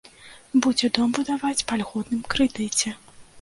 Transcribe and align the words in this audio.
Будзе 0.65 0.89
дом 0.99 1.13
будаваць 1.17 1.65
па 1.73 1.79
льготным 1.83 2.25
крэдыце. 2.37 2.97